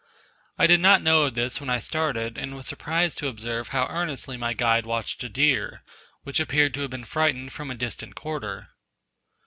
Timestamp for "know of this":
1.03-1.59